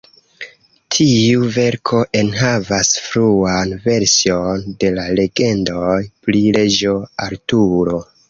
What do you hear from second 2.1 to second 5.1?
enhavas fruan version de la